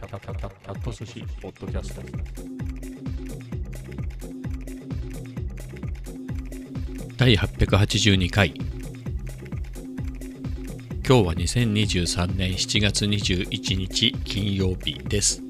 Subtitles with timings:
[0.00, 2.00] キャキャキャキャキャット寿司ポッドキャスト
[7.18, 8.54] 第882回
[11.06, 15.42] 今日は2023年7月21日金曜日です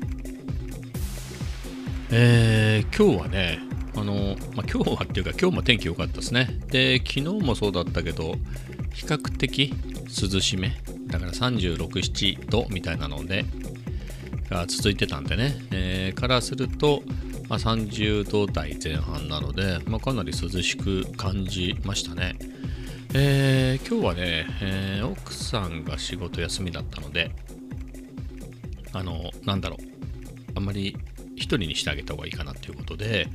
[2.11, 3.61] えー、今日はね
[3.95, 8.35] あの、まあ、今日はっていうか今日も天気良かったですねで昨日もそうだったけど
[8.93, 9.73] 比較的
[10.09, 10.73] 涼しめ
[11.07, 13.45] だから367度みたいなので
[14.51, 17.03] が続いてたんでね、えー、からすると、
[17.49, 22.37] まあ、30度台前半なので、まあ、かなり涼しく感じましたね。
[23.15, 27.31] えー、今日はね、えー、奥さんが仕事休みだったので、
[28.93, 29.85] あの、なんだろう、
[30.57, 30.97] あんまり
[31.37, 33.29] 一人にしてあげた方がいいかなっていうことで、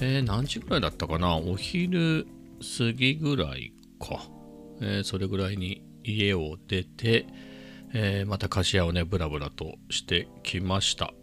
[0.00, 2.26] えー、何時ぐらいだったかなお昼
[2.78, 4.22] 過ぎぐらいか。
[4.80, 7.26] えー、それぐらいに家を出て、
[7.96, 11.14] えー、また貸家をね、ブラブラとしてきました。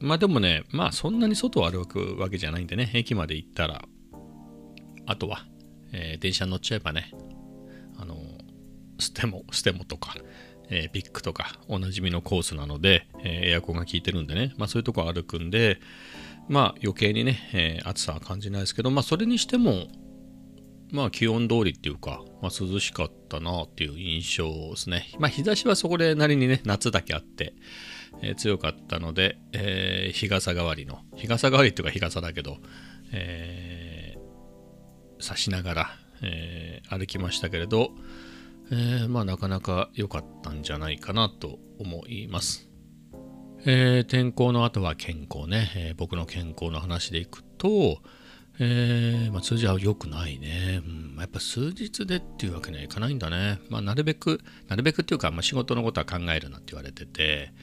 [0.00, 3.82] まあでもね、まあそんなに外を歩くわけじゃないんでね、駅まで行ったら、
[5.06, 5.44] あとは、
[5.92, 7.12] えー、電車乗っちゃえばね、
[7.98, 8.16] あの
[8.98, 10.14] ステモ、ステモとか、
[10.70, 15.80] えー、ビッグとかおなじみのコースなので、えー、エアコンが効いてるんでね、まあそういうとこ歩くんで、
[16.48, 19.88] まあ余計にね、え、暑さは感じないですけど、まあそれにしても、
[20.92, 25.10] まあ気温通りっていうか、まあ、涼しかったなっていう印象ですね。
[25.18, 27.54] まあ日差しはそこでなりにね、夏だけあって、
[28.22, 32.58] えー、強かったので、えー、日傘代わりの、日傘代わりっていうか日傘だけど、
[33.12, 35.90] えー、差しながら、
[36.22, 37.90] えー、歩きましたけれど、
[38.72, 42.68] えー、まあなかなか良かったんじゃないかなと思います。
[43.66, 48.00] えー、天候の後は健康ね、えー、僕の健康の話でいくと、
[48.62, 51.16] えー、まあ、数字は良くないね、うん。
[51.18, 53.58] やっぱ数日でっていうわけにはいかないんだね。
[53.70, 57.54] まあ、なるべく、なるべくっていうか、まあ、仕事のことは考えるなって言われてて、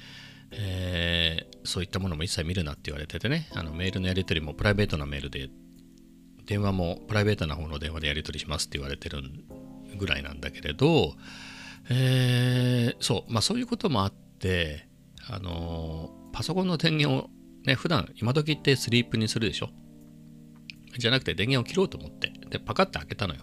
[0.49, 5.49] えー、そういったものも一切見るなって言われててね、あのメールのやり取りもプライベートなメールで、
[6.45, 9.21] 電話もプライベートな方の電話でやり取りしますって言われてる
[9.99, 11.13] ぐらいなんだけれど、
[11.89, 14.87] えー、そう、まあそういうこともあって、
[15.29, 17.29] あの、パソコンの電源を
[17.65, 19.69] ね、普段今時ってスリープにするでしょ？
[20.99, 23.41] じゃなくて電源を切ろうと思って、で、パカッて開けたのよ。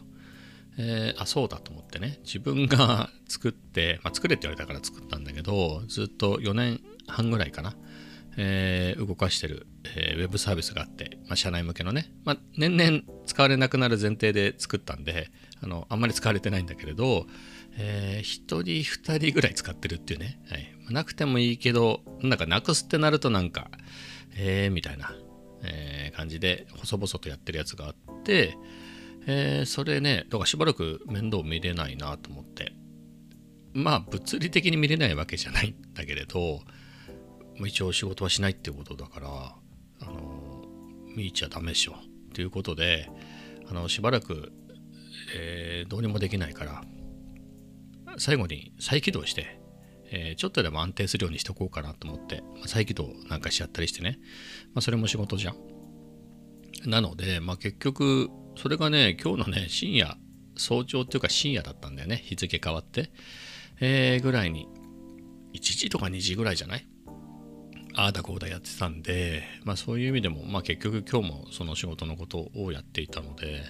[0.77, 7.77] えー、あ、そうだと思ってね、自分が 作って、まあ、作れって言われたから作ったんだけど、ずっと4年半ぐらいかな、
[8.37, 17.27] えー、動かしてる、えー、ウェブサービスがあって、まあ、社内向けのね、まあ、年々使われなくなる前提で作ったんで、あの、あんまり使われてないんだけれど、
[17.77, 23.71] えー、1人2人ぐらい使ってるっていうね、はい、なくてもいいけど、なんかなくすってなるとなんか、
[24.37, 25.15] えー、みたいな、
[25.65, 28.57] えー、感じで細々とやってるやつがあって、
[29.27, 32.73] えー、それね、だからしばらく面倒見れないなと思って。
[33.73, 36.61] まあ物理的に見れないわけじゃないんだけれど、
[37.67, 39.29] 一応仕事はしないっていうことだから、
[40.01, 40.65] あの
[41.17, 41.97] 見ちゃダメでしょ。
[42.35, 43.09] ということで、
[43.69, 44.53] あのしばらく、
[45.37, 46.85] えー、どうにもできないから、
[48.19, 49.59] 最後に再起動して、
[50.17, 54.21] えー、ちょっとでも安定するようにしとこうかなと思って、まあ、再起動なんかしちゃったりしてね、
[54.73, 55.57] まあ、それも仕事じゃん。
[56.89, 60.17] なので、まあ、結局、それがね、今日のね、深夜、
[60.57, 63.11] 早朝っていうか深夜だったんだよね、日付変わって。
[63.81, 64.69] えー、ぐらいに、
[65.55, 66.87] 1時とか2時ぐらいじゃない？
[67.97, 73.63] ああだこうだやってたんで、まあそういう意味でも、まあ結局今日もその仕事のことをやっていたので、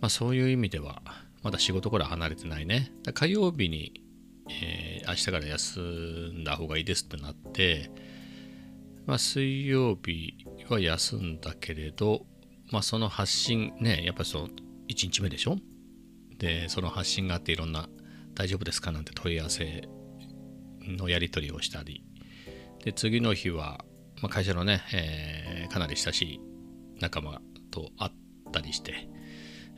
[0.00, 1.02] まあそういう意味では、
[1.42, 2.92] まだ仕事から離れてないね。
[3.14, 4.01] 火曜日に
[4.50, 7.90] えー、明日から休んだ方がいいですってなって、
[9.06, 12.26] まあ、水曜日は休んだけれど、
[12.70, 14.52] まあ、その発信ね、やっぱその1
[14.88, 15.56] 日目でしょ？
[16.38, 17.88] で、その発信があっていろんな
[18.34, 19.88] 大丈夫ですかなんて問い合わせ
[20.80, 22.04] のやり取りをしたり、
[22.84, 23.84] で、次の日は、
[24.22, 26.40] まあ、会社のね、えー、かなり親しい
[27.00, 28.12] 仲間と会っ
[28.52, 29.08] たりして、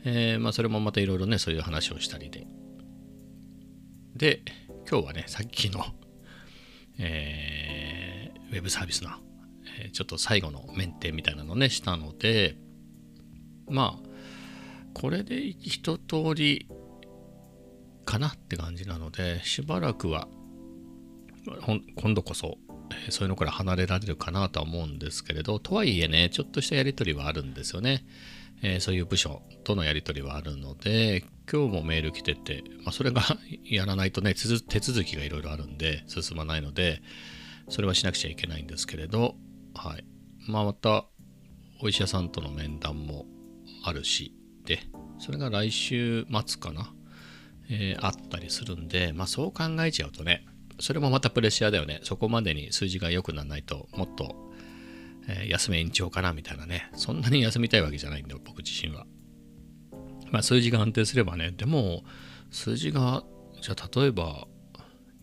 [0.03, 2.47] えー、まあ、それもまたいろいろね、そういう話をしたりで、
[4.15, 4.41] で、
[4.89, 5.83] 今日はね、さっきの、
[6.99, 9.09] えー、ウェブサービスの、
[9.79, 12.55] えー、ちょっと最後のメンテみたいなのね、したので、
[13.69, 14.09] まあ、
[14.93, 16.69] これで一通り
[18.05, 20.29] かなって感じなので、しばらくは、
[21.97, 22.57] 今度こそ、
[23.09, 28.05] そういうのから離れられるかなとは思うんですけれど、とはいえね、ちょっとしたやりとりはあるんですよね。
[28.65, 33.21] えー、そういう部署とのやり取りはあるので、今日もメール来てて、まあ、それが
[33.63, 37.03] やらないとね、手続きがいろいろあるんで、進まないので、
[37.69, 39.35] それはしなくちゃいけないんですけれど、
[39.75, 40.05] はい。
[40.47, 41.05] まあ、また、
[41.79, 43.27] お医者さんとの面談も
[43.83, 44.33] あるし、
[44.65, 44.79] で、
[45.19, 46.91] それが来週末かな、
[47.69, 50.43] えー、あったりするんで、まあ、そう考えちゃうとね、
[50.79, 51.99] それもまたプレッシャーだよね。
[52.01, 54.35] そこまでに数字が良くならないと、もっと、
[55.27, 56.89] え休め延長かなみたいなね。
[56.95, 59.05] そんなに休みたいわけじゃないんだよ、僕自身は。
[60.31, 62.03] まあ数字が安定すればね、でも
[62.51, 63.23] 数字が、
[63.61, 64.47] じゃあ例えば、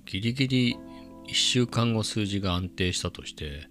[0.07, 0.75] ギリギリ
[1.29, 3.69] 1週間後数字が安定したとして、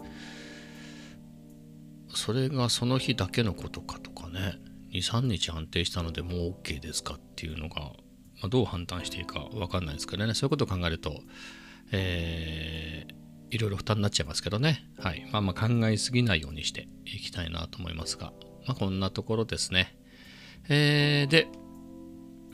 [2.14, 4.56] それがその日だけのことかとかね、
[4.94, 7.94] 2、3日安定したのでもう OK ですかっていうのが、ま
[8.44, 11.22] あ、どう判断していいか分かんないですけどね、そういうことを考えると、
[11.92, 13.21] えー
[13.52, 14.90] いろいろ負担になっちゃいますけどね。
[14.98, 15.28] はい。
[15.32, 18.34] まあまあ考えすぎないようにしていきたいなと思いますが、
[18.66, 19.96] まあこんなところですね。
[20.70, 21.48] えー、で、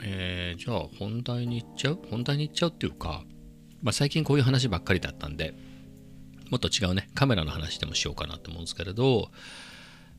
[0.02, 1.98] えーじゃあ本題に行っちゃう？
[2.10, 3.24] 本題に行っちゃうっていうか、
[3.82, 5.54] まあ最近こういう話ばっかりだったんで、
[6.50, 9.30] もっと違うね、カメラの話でもしようかなと思うんですけれど、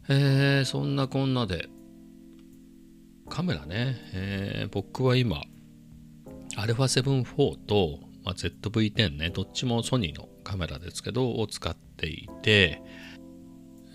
[0.07, 1.67] えーそんなこんなで、
[3.29, 5.41] カメラね、えー僕は今、
[6.55, 7.99] α7-4 と、
[8.29, 12.79] まあ、ZV-10 ね、どっちもソニーのカメラですけど、を使っていて、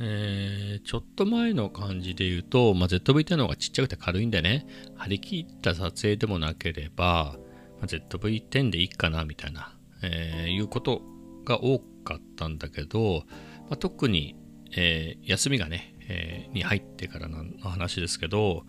[0.00, 4.66] えーちょっと前の感じで言うと、まあ、ZV-10 の方がちっちゃくて軽いんでね、
[4.96, 7.36] 張り切った撮影でもなければ、
[7.78, 9.72] まあ、ZV-10 でいいかなみたいな、
[10.02, 11.02] えーいうこと
[11.44, 13.22] が多かったんだけど、
[13.69, 14.34] まあ、特に、
[14.76, 18.66] えー休みがね、えに入ってからの話ですけど、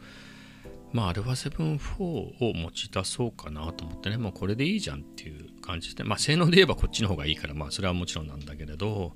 [0.93, 9.13] まあ、α7-4 を持ち出そうかなと思ってね、もうこれでいいじゃんっていう感じで、まあ、性能で言えばこっちの方がいいから、まあ、それはもちろんなんだけれど、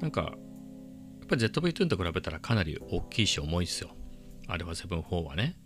[0.00, 3.90] なんか、やっぱり ZV-10 と比べたらかなり大きいし重いですよ。
[4.48, 5.56] α7-4 はね。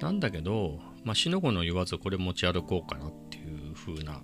[0.00, 4.22] なんだけど、まあ、しのごの言わずこれ持ち歩こうかなっていう風な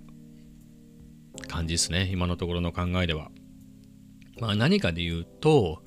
[1.47, 2.09] 感じですね。
[2.11, 3.31] 今のところの考えでは。
[4.39, 5.83] まあ、何かで言うと、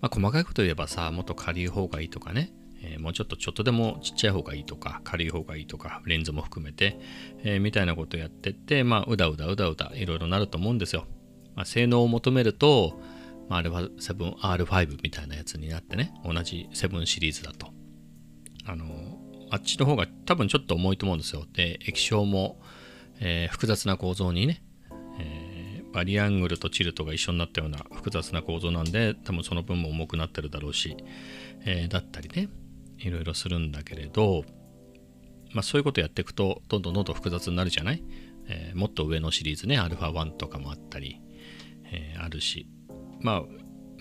[0.00, 6.98] まあ、細かいこと言えばさ、もっと軽い方がいいとかね、えーもうちょっとちょっとでもちっちゃい方がいいとか、軽い方がいいとか、レンズも含めて、
[7.44, 11.06] えーみたいなことやってって、まあ、うだうだうだうだいろいろなると思うんですよ。
[11.54, 13.00] まあ、性能を求めると、
[13.48, 17.72] まあ、α7R5 みたいなやつになってね、同じ7シリーズだと。
[18.64, 19.18] あの、
[19.50, 21.46] あっちの方が多分ちょっと重いと思うんですよ。
[21.52, 22.60] で、液晶も、
[23.20, 24.62] えー複雑な構造にね、
[25.18, 25.62] えー
[25.92, 30.96] バリアングルとチルトが一緒になったような複雑な構造なんで多分その分も重くなってるだろうし、
[31.66, 32.48] えーだったりね
[33.02, 34.44] いろいろするんだけれど、
[35.52, 38.02] まあ、そういうことやっていくとどんどんどんどん複雑になるじゃない、
[38.48, 41.20] えーもっと上のシリーズね α1 とかもあったり、
[41.84, 42.66] えーあるし。
[43.20, 43.42] まあ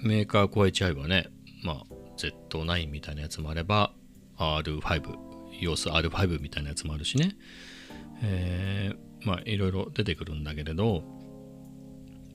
[0.03, 1.27] メーカー超えちゃえばね、
[1.63, 1.83] まあ、
[2.17, 3.93] Z9 みたいなやつもあれば
[4.37, 5.15] R5
[5.59, 7.35] 様子 R5 みたいなやつもあるしね、
[8.23, 11.03] えーまあいろいろ出てくるんだけれど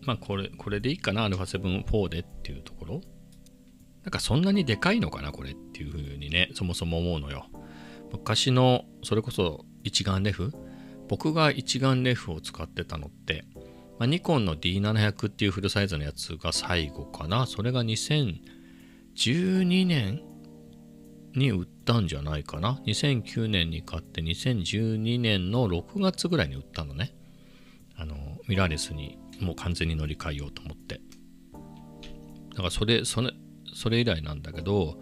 [0.03, 3.01] まあこれこれでいいかな？α7-4 でっていうところ。
[4.07, 7.47] なんかそんなにでかいのかなこれっていうふうにねそもそも思うのよ。
[8.13, 10.53] 昔のそれこそ一眼レフ？
[11.09, 13.45] 僕が一眼レフを使ってたのって、
[13.99, 17.47] まあ、ニコンの D700 っていうフルサイズのやつが最後かな。
[17.47, 20.23] それが2012年
[21.35, 22.81] に売ったんじゃないかな。
[22.87, 27.13] 2009年に買って2012年の6月ぐらいに売ったのね。
[27.97, 28.15] あの
[28.47, 31.01] ミラーレスにもう完全に乗り換えようと思って。
[32.51, 33.33] だからそれそれ
[33.77, 34.97] それ以来なんだけど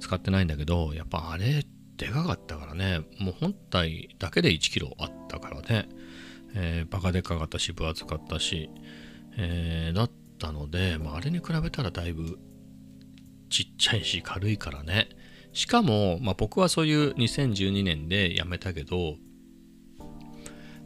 [0.00, 1.64] 使ってないんだけどやっぱあれ
[1.96, 3.00] でかかったからね。
[3.20, 5.88] もう本体だけで1キロあったからね、
[6.54, 8.70] えーバカでかかったし分厚かったし、
[9.36, 12.38] えーだったので、まあ、あれに比べたらだいぶ
[13.50, 15.08] ちっちゃいし軽いからね。
[15.52, 19.16] しかも、まあ、僕はそういう2012年でやめたけど、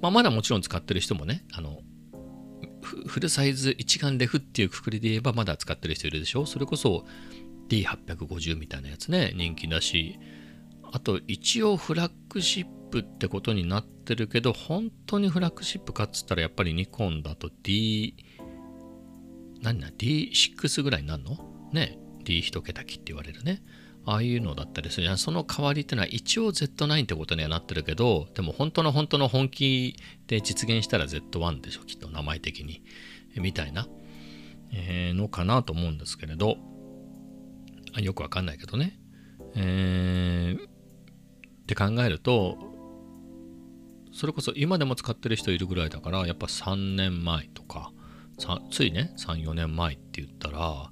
[0.02, 1.80] まあ、まだもちろん使ってる人もねあの
[2.86, 6.46] フルサイズ一眼レフっていうくくりで言えばまだ使ってる人いるでしょ？
[6.46, 7.04] それこそ
[7.68, 9.32] D850 みたいなやつね。
[9.34, 10.18] 人気だし。
[10.92, 18.14] あと一応フラッグシップってことになってるけど本当にフラッグシップかっつったらやっぱりニコンだと D
[19.60, 21.38] 何だ？D6 ぐらいになるの？
[21.72, 21.98] ね。
[22.24, 23.62] D1 桁機って言われるね。
[24.06, 25.18] ああいうのだったりするじゃん。
[25.18, 29.96] その代わりってのは一応 Z9 ってことにはなってるけどでも本当の本当の本気
[30.28, 32.82] で実現したら Z1 でしょきっと名前的に。
[33.36, 33.86] みたいな、
[34.72, 36.56] えーのかなと思うんですけれど。
[37.92, 38.98] あよくわかんないけどね。
[39.56, 42.56] えーって考えると
[44.12, 47.92] それこそ今でも使ってる人いるぐらいだからやっぱ3年前とか
[48.38, 50.90] さついね34年前って言ったら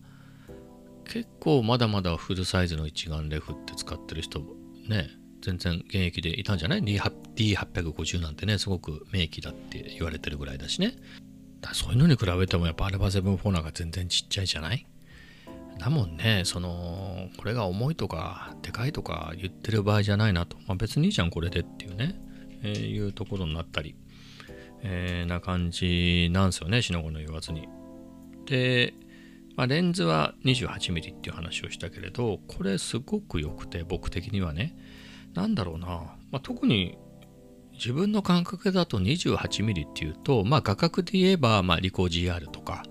[1.04, 4.40] 結構まだまだフルサイズの一眼レフって使ってる人
[4.88, 5.08] ね
[5.42, 10.96] 全然現役でいたんじゃない ?D850 なんてねすごく名機だって言われてるぐらいだしね。
[11.60, 14.86] だそういうのに比べてもやっぱ α7-4 なんか全然ちっちゃいじゃない？
[15.78, 22.14] だもんねそのこれが重いとかでかいとか言ってる場合じゃないなと、まあ、別にいいじゃんこれでっていうね、
[22.62, 23.96] えーいうところになったり、
[24.82, 27.68] えーな感じなんすよね、しのごの言わずに。
[28.46, 28.94] で、
[29.56, 34.76] まあ、レンズは 28mm っていう話をしたけれど、これすごく良くて、僕的にはね。
[35.34, 35.86] なんだろうな、
[36.30, 36.96] まあ、特に
[37.72, 42.84] 自分の感覚だと 28mm っていうと、まあ、画角で言えば、まあ、リコー GR とか、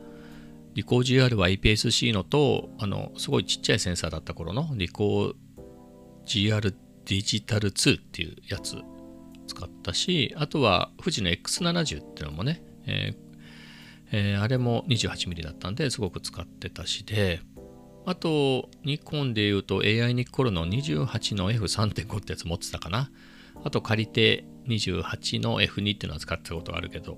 [0.74, 5.34] リコー GR は IPS-C のと、あの、すごいちっちゃいセンサーだった頃のリコー
[6.26, 6.74] GR
[7.06, 8.78] デジタル2っていうやつ
[9.48, 13.23] 使ったし、あとは富士の X70 っていうのもね、えー
[14.14, 17.42] えーあれも 28mm だったんですごく使ってたしで、
[18.06, 23.10] あと、ニコンで言うと AI ニコルの28の F3.5 ってやつ持ってたかな。
[23.64, 27.18] あと借りて28の F2 っていうのは使ってたことがあるけど、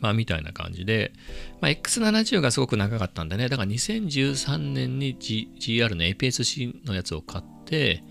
[0.00, 1.12] まあみたいな感じで、
[1.60, 8.04] まあ、X70 がすごく長かったんでね、だから2013年に、G、GR の APS-C のやつを買って、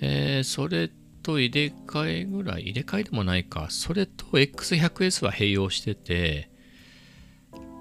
[0.00, 0.90] えーそれ
[1.22, 6.49] と入れ替えぐらい、入れ替えでもないか、それと X100S は併用してて、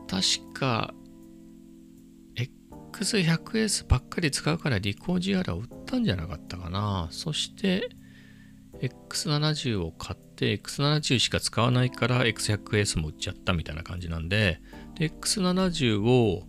[0.10, 0.94] 確か
[2.92, 7.08] X100S ばっかり使うからリコー GR を売ったんじゃなかったかな。
[7.12, 7.90] そして
[8.82, 14.60] X70 を買って X70 しか使わないから X100S も売っちゃったみたいな感じなんで、
[14.98, 16.44] で X70 を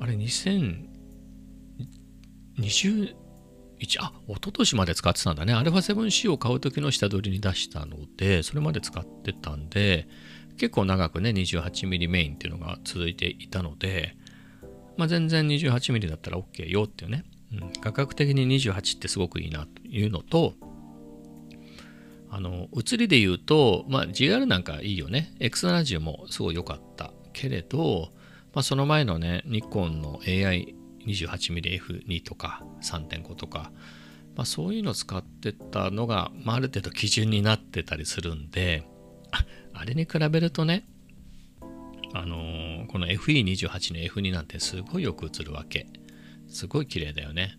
[0.00, 3.14] あれ2021
[4.00, 5.52] あ一昨年まで使ってたんだね。
[5.52, 10.08] アルファ 7C を買う時の下取りに出したので、それまで使ってたんで、
[10.58, 14.16] 結構長くね 28mm メインっていうのが続いていたので、
[14.96, 20.54] まあ、全然 28mm だったら OK よっていうね、うん、価格的に28ってすごくいいなというのと
[22.30, 25.32] あの写りで言うと、まあ、GR なんかいいよね。
[25.40, 28.10] X70 もすごい良かったけれど、
[28.52, 33.72] まあ、その前のねニコンの AI28mmF2 とか3.5とか、
[34.36, 38.86] まあ、そういうのを使ってたのが、まあ、ある程度基準になってたりするんで
[39.72, 40.86] あれに比べるとね
[42.14, 45.86] あのーこの FE28 の F2 なんてすごいよく映るわけ。
[46.48, 47.58] すごい綺麗だよね。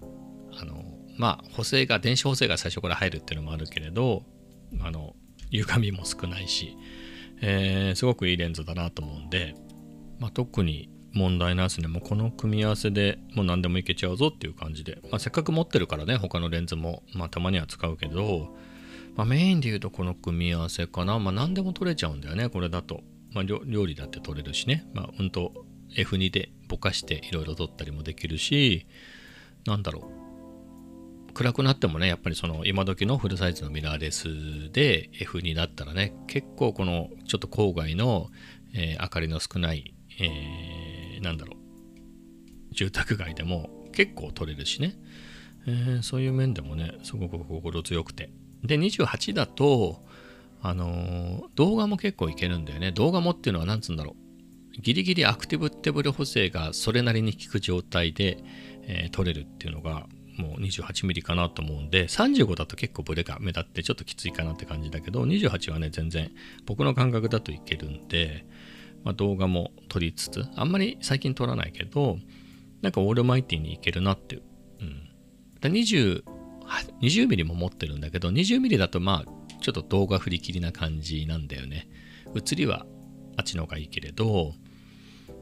[0.59, 0.83] あのー
[1.17, 4.23] まあ補正が電子補正が最初から入るっていうのもあるけれど
[4.81, 5.15] あの
[5.51, 6.77] 歪みも少ないし、
[7.41, 9.53] えーすごくいいレンズだなと思うんで、
[10.19, 18.55] まあ、特に問題なしねもうこの組み合わせでもう何でもいけちゃうぞっていう感じで、まあ、せっかく持ってるからね他のレンズも、まあ、たまには使うけど、
[19.19, 21.19] まあ、メインで言うとこの組み合わせかな。
[21.19, 23.03] まあ何でも撮れちゃうんだよね、これだと。
[23.33, 24.85] まあ料理だって撮れるしね。
[24.93, 28.88] まあうんと F2 でぼかしていろいろ撮ったりもできるし、
[29.65, 30.09] なんだろ
[31.29, 31.33] う。
[31.33, 38.29] 暗くなってもね、やっぱりその今時のフルサイズのミラーレスで F2 だったらね、結構このちょっと郊外の、
[38.73, 41.57] えー明かりの少ない、えーなんだろ
[42.71, 42.73] う。
[42.73, 44.95] 住宅街でも結構撮れるしね。
[45.67, 48.31] えーそういう面でもね、すごく心強くて。
[48.63, 50.03] で、28だと、
[50.61, 52.91] あのー動画も結構いけるんだよね。
[52.91, 54.15] 動画もっていうのは何つうんだろ
[54.77, 54.81] う。
[54.81, 58.43] ギリギリアクティブテブル補正がそれなりに効く状態で、
[58.83, 60.07] えー撮れるっていうのが
[60.39, 66.31] もう 28mm かなと思うんで35だと結構ブレが目立ってちょっときついかなって感じだけど28はね全然
[66.65, 68.45] 僕の感覚だといけるんで、
[69.03, 72.17] まあ、動画も撮りつつあんまり最近撮らないけど
[72.81, 74.43] なんかオールマイティにいけるなっていう、
[74.79, 75.09] うん、
[75.59, 76.23] だ20
[77.01, 81.89] 20mm も持ってるんだけど 20mm だとまあちょっと動画振り切りな感じなんだよね。
[82.33, 82.85] 写りは
[83.38, 84.53] あっちの方がいいけれど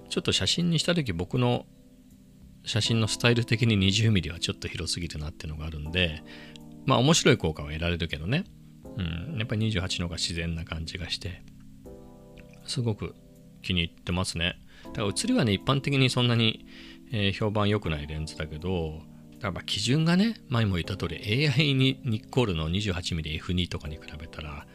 [0.09, 1.65] ちょっと写真にした時僕の
[2.63, 6.23] 写真のスタイル的に 20mm はちょっと広すぎるなっていうのがあるんで
[6.85, 8.45] まあ面白い効果は得られるけどね、
[8.97, 9.01] う
[9.33, 11.43] ん、やっぱり28の方が自然な感じがして
[12.65, 13.15] すごく
[13.61, 14.59] 気に入ってますね。
[14.85, 16.65] だから写りはね一般的にそんなに、
[17.11, 19.01] え評判良くないレンズだけど
[19.39, 24.65] だから基準がね前も言った通り AI にニッコールの 28mmF2 とかに比べたら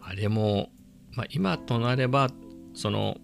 [0.00, 0.70] あれも、
[1.12, 2.28] まあ、今となれば
[2.74, 3.16] その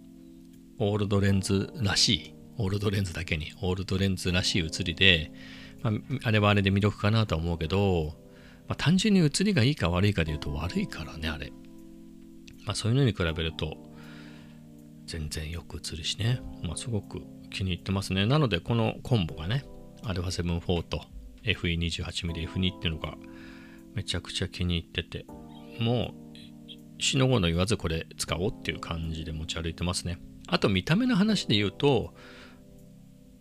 [0.78, 5.30] オールドレンズらしいオールドレンズだけにオールドレンズらしい写りで、
[5.82, 5.94] まあ、
[6.24, 8.14] あれはあれで魅力かなとは思うけど、
[8.68, 11.52] まあ、単純に写りがいいか悪いかで言うと悪いからねあれ、
[12.64, 13.76] まあ、そういうのに比べると
[15.06, 17.20] 全然よく映るしね、まあ、すごく
[17.50, 18.26] 気に入ってますね。
[18.26, 19.64] なのでこのコンボがね
[20.04, 21.02] α7-4 と
[21.44, 23.14] FE28mmF2 っていうのが
[23.94, 25.26] めちゃくちゃ気に入ってて
[25.80, 26.14] も
[26.98, 30.18] うしのごの言わずこれ使おうっていう感じで持ち歩いてますね。
[30.46, 32.12] あと見た目の話で言うと、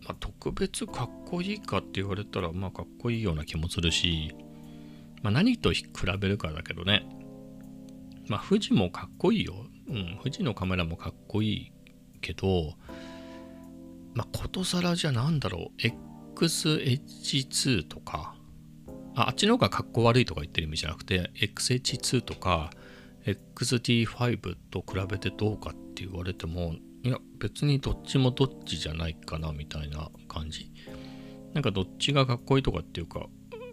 [0.06, 4.34] まあ、特別かっこいいかって言われたらまあかっこいいような気もするし、
[5.22, 5.84] まあ、何と比
[6.18, 7.04] べるかだけどね。
[8.28, 11.72] まあ富士もかっこいいよ、うん、富士のカメラもかっこいい
[12.20, 12.74] けど
[14.14, 16.09] まあことさらじゃなんだろう。
[16.44, 18.34] XH2 とか
[19.14, 22.70] ああっちの方がかっこ悪いとか言ってる意味じゃなくて XH2 とか
[23.26, 30.70] XT5 と比べてどうかって言われてもいや別にどっちもどっちじゃないかなみたいな感じ。
[31.54, 33.26] なんかどっちがかっこいいとかっていうか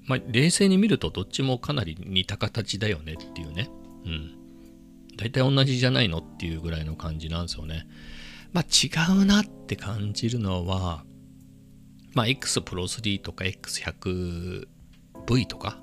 [0.06, 3.70] まあ冷静に見るとどっちもかなり似た形だよねっていうね。
[4.06, 4.32] うん。
[5.18, 7.88] 大体同じじゃないのっていうぐらいの感じなんですよね。
[8.54, 11.04] まあ違うなって感じるのは
[12.18, 15.78] まあ X Pro 3とか X100V とか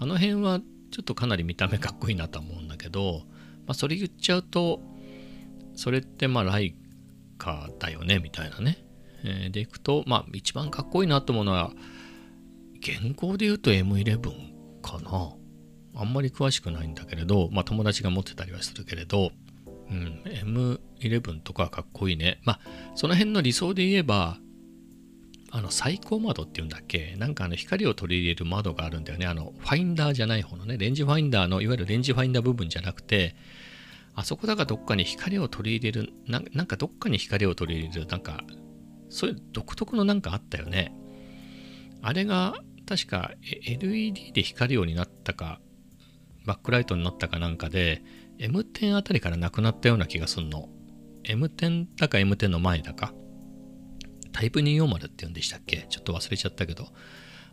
[0.00, 0.60] あの辺は
[0.90, 3.24] ちょっとかなり見た目かっこいいなと思うんだけど、
[3.66, 4.80] まあ、それ言っちゃうと
[5.74, 6.74] それってまあライ
[7.36, 8.78] カだよねみたいなね、
[9.24, 11.70] えー、でいくとまあ一番かっこいいなと思うのは
[12.78, 14.22] 現行で言うと M11
[14.80, 15.34] かな
[15.96, 19.32] あんまり詳しくないんだけれどまあ友達が持ってたりはするけれど
[19.90, 20.22] うん、
[21.00, 22.40] M11 とかかっこいいね。
[22.44, 22.60] まあ、
[22.94, 24.36] その辺の理想で言えば、
[25.50, 27.16] あの最高窓っていうんだっけ？
[27.16, 29.26] なんかあの光を取り入れる窓があるんだよね。
[29.26, 33.34] あのファインダーじゃない方のね、レンジファインダーのいわゆるレンジファインダー部分じゃなくて、
[34.14, 38.44] あそこだかどっかに光を取り入れるな、なんかどっかに光を取り入れる、なんか、
[39.08, 40.92] そういう独特のなんかあったよね。
[42.02, 42.54] あれが
[42.86, 45.60] 確か LED で光るようになったか、
[46.46, 48.02] バックライトになったかなんかで、
[48.38, 50.68] M10 あたりからなくなったような気がすんの。
[51.24, 53.12] M10 だか M10 の前だか。
[54.38, 55.84] タイプ240って言うんでしたっけ？
[55.88, 56.86] ちょっと忘れちゃったけど。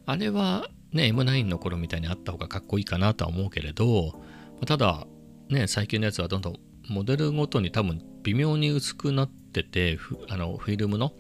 [0.06, 4.22] あれはね、M9 の頃みたいにあった方がかっこいいかなとは思うけれど、
[4.68, 5.08] ただ、
[5.50, 9.98] ね、最近のやつはどんどんモデルごとに多分微妙に薄くなってて、
[10.30, 11.14] あのフィルムの、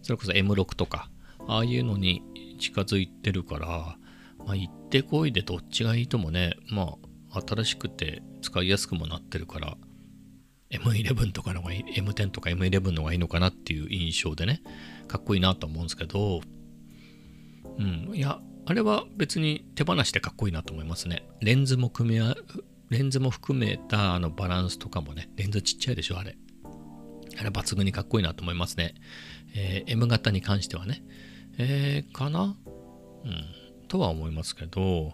[0.00, 1.10] それこそ M6 とか、
[1.46, 2.22] ああいうのに
[2.58, 3.68] 近づいてるから、
[4.46, 6.94] まあ、行ってこいでどっちがいいともね、ま
[7.32, 9.76] あ、新しくて使いやすくもなってるから
[10.70, 14.62] M11 とかのがいい M10 とか M11 の方がいいのかなっていう印象でね
[15.12, 16.40] かっこいいなと思うんですけど
[17.78, 18.10] うん。
[18.14, 21.28] いやあれは別に手放してかっこいいなと思いますね。
[21.40, 22.34] レンズも組み合
[22.88, 26.36] レンズも含めたあのバランスとかもねレンズちっちゃいでしょあれ。
[27.38, 28.94] あれ抜群にかっこいいなと思いますね、
[29.54, 31.02] えー、M 型に関してはね。
[31.58, 32.56] えー、かな？
[33.24, 33.44] うん。
[33.88, 35.12] とは思いますけど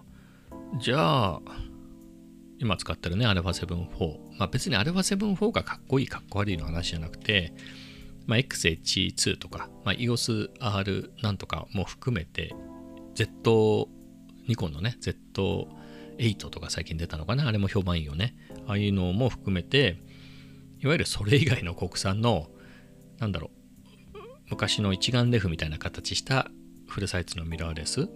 [0.81, 1.41] じゃあ
[2.61, 4.19] 今使ってるね、α7-4。
[4.37, 7.55] まあ別に α7-4 がかっこいいかっこ悪いの話じゃなくて、
[8.29, 12.55] まあ、XH2 とか、まあ、EOSR なんとかも含めて、
[13.15, 13.89] Z、
[14.47, 17.49] ニコンのね、Z8 とか最近出たのかな？
[17.49, 18.37] あれも評判いいよね。
[18.67, 19.97] ああいうのも含めて、
[20.81, 22.49] いわゆるそれ以外の国産の、
[23.19, 23.51] なんだろ
[24.15, 24.19] う、
[24.51, 26.51] 昔の一眼レフみたいな形した
[26.87, 28.09] フルサイズのミラーレス。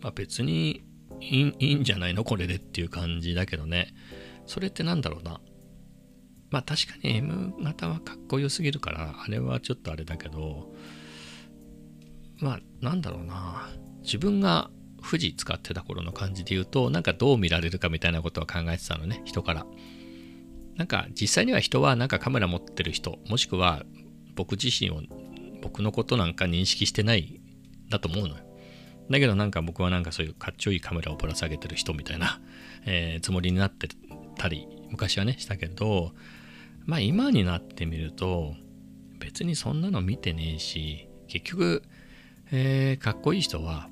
[0.00, 0.82] まあ別に
[1.20, 2.24] いいいいんじゃないの？
[2.24, 3.94] これでっていう感じだけどね。
[4.46, 5.40] それってなんだろうな？
[6.50, 10.72] まあ確かに M 型はかっこよすぎるから、あれはちょっとあれだけど、
[12.40, 13.68] まあなんだろうな。
[14.02, 14.70] 自分が
[15.02, 19.66] 富士使ってた頃の感じで言うと、なんかどう見られるかみたいなことは考えてたのね、人から。
[20.76, 23.84] なんか実際には人はなんかカメラ持ってる人、もしくは
[24.34, 25.02] 僕自身を、
[25.60, 27.40] 僕のことなんか認識してない
[27.90, 28.44] だと思うのよ。
[29.10, 32.40] だけどなんか僕はなんかそういうかっちょいいカメラをぶら下げてる人みたいな、
[32.84, 33.88] えー、つもりになって
[34.36, 36.12] たり、昔はね、したけど、
[36.86, 38.54] まあ今になってみると、
[39.18, 41.82] 別にそんなの見てねえし、結局、
[42.50, 43.88] えー、かっこいい人は、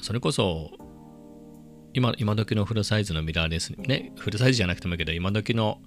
[0.00, 0.72] それこそ、
[1.94, 5.80] 今、今時のフルサイズのミラーレス、ね、フルサイズじゃなくてもいいけど、今時の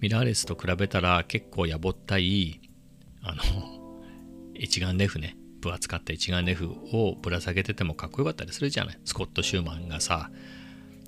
[0.00, 2.60] ミラーレスと比べたら結構やぼったい、
[3.22, 3.42] あの、
[4.54, 9.00] 一眼レフね、分厚かった一眼レフをぶら下げててもかっこよかったりするじゃない。
[9.04, 10.30] スコット・シューマンがさ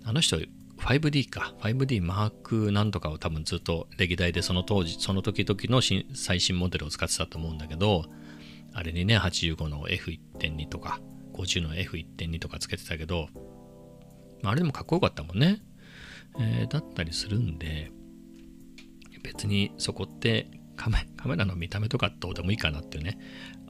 [0.04, 0.38] あの人
[0.82, 1.54] 5D か。
[1.60, 5.80] 5D マークなんとかを多分ずっと歴代でその当時その時々の
[6.14, 8.04] 最新モデルを使ってたと思うんだけど
[8.74, 11.00] あれにね85の F1.2 とか
[11.34, 13.28] 50の F1.2 とかつけてたけど
[14.44, 15.62] あれでもかっこよかったもんね、
[16.38, 17.92] えー、だったりするんで
[19.22, 23.18] 別にそこってカメカメラの見た目とかどうでもいいかなっていうね。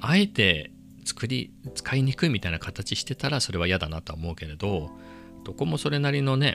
[0.00, 0.72] あえて
[1.04, 4.90] 作り使いにくいみたいな形してたらそれは嫌だなとは思うけれど
[5.44, 6.54] どこもそれなりのね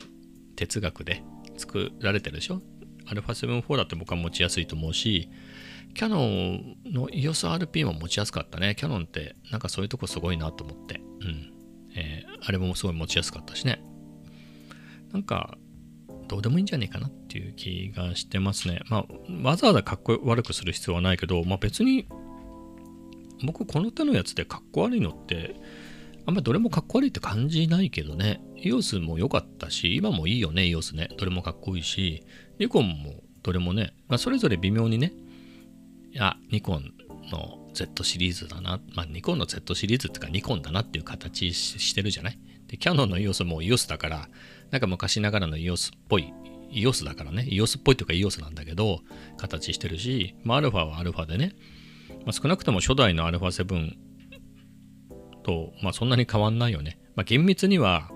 [0.57, 1.23] 哲学で
[1.57, 2.61] 作られてるでしょ
[3.05, 5.29] ？α7-4 だって僕は持ちやすいと思うし
[5.93, 8.75] キャノンの EOSRP も持ちやすかったね。
[8.75, 11.01] キャノンってなんかそういうとこすごいなと思って。
[11.21, 11.53] うん。
[11.95, 13.81] えー、あれもすごい持ちやすかったしね。
[15.11, 15.57] なんか
[16.27, 18.81] どうでもいいんじゃねえかなっていう気がしてますね。
[18.89, 19.05] まあ
[19.43, 22.07] わざわざかっこ悪くする必要はないけどまあ別に
[23.43, 25.55] 僕この手のやつでかっこ悪いのって
[26.27, 28.41] あんまりどれもかっこ悪いって感じないけどね。
[28.57, 31.07] EOS も良かったし今もいいよね EOS ね。
[31.17, 32.25] どれもかっこいいし
[32.59, 35.13] ニコンもどれもね、まあ、それぞれ微妙にね。
[36.11, 36.91] いやニコン
[37.31, 38.81] の Z シリーズだな。
[38.93, 42.39] まあニコンの Z シリーズっていうかニコンだなっていう形してるじゃない？
[42.67, 44.27] でキャノンの EOS も EOS だから
[44.71, 46.33] なんか昔ながらの EOS っぽい
[46.73, 47.47] EOS だからね。
[47.49, 48.99] EOS っぽいというか EOS なんだけど
[49.37, 51.53] 形してるし、まあ、アルファはアルファでね、
[52.25, 53.93] まあ、少なくとも初代の α7
[55.47, 58.11] と、まあ、そんなに変わんないよね、まあ、厳密には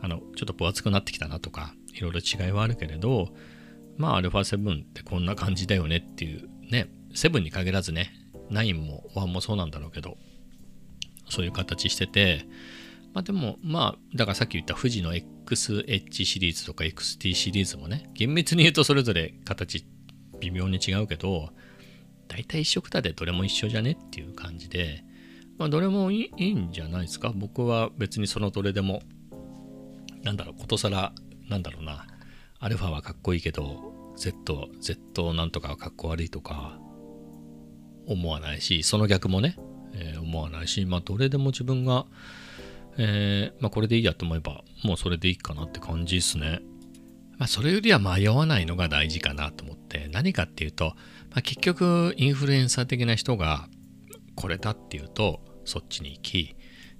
[0.00, 3.28] あのちょっと分厚くなってきたなとかいろいろ違いはあるけれど
[3.98, 8.12] まあ α7 ってこんな感じだよねっていうね7に限らずね
[8.50, 10.16] 9も1もそうなんだろうけど
[11.28, 12.46] そういう形してて
[13.12, 19.84] まあでもまあだからさっき言った富士の XH シリーズとか XT シリーズもね厳密に言うとそれぞれ形
[20.38, 21.50] 微妙に違うけど
[22.28, 25.04] 大体一緒くたでどれも一緒じゃねっていう感じで
[25.60, 27.32] まあどれもいいんじゃないですか？
[27.36, 29.02] 僕は別にそのどれでも
[30.22, 31.12] なんだろうことさら
[31.48, 32.06] なんだろうな
[32.58, 36.78] アルファはかっこいいけど Z、Z なんとかはかっこ悪いとか
[38.06, 39.56] 思わないしその逆もね、
[39.92, 42.06] えー思わないしまあどれでも自分が
[42.96, 46.60] えーまあ、これでいいやと思えばもうそれでいいかなって感じですね。
[47.38, 50.94] まあ、それよりは迷わないのが大事かなと思って何かっていうと、
[51.30, 53.68] まあ、結局インフルエンサー的な人が
[54.34, 56.56] これだっていうとそっちに行き、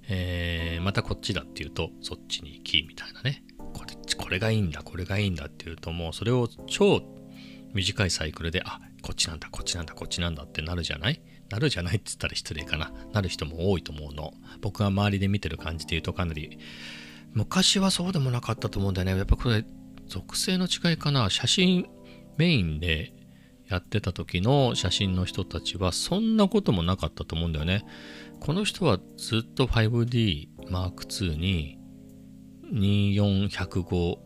[0.09, 3.43] えーまたこっちだっていうとそっちに行きみたいなね。
[3.73, 7.01] これこれがいいんだこれがいいんだっていうともうそれを超
[7.73, 11.21] 短いサイクルであこっちなんだこっちなんだこっちなんだってなるじゃない？
[11.49, 12.91] なるじゃないって言ったら失礼かな。
[13.13, 14.33] なる人も多いと思うの。
[14.61, 16.59] 僕が周りで見てる感じで言うとかなり
[17.33, 19.17] 昔はそうでもなかったと思うんだよね。
[19.17, 19.65] やっぱこれ
[20.07, 21.29] 属性の違いかな。
[21.29, 21.87] 写真
[22.37, 23.13] メインで
[23.69, 27.85] やってた時の写真の人たちはそんなこともなかったと思うんだよね。
[28.41, 31.77] この人はずっと 5D Mark II に
[32.73, 34.17] 24105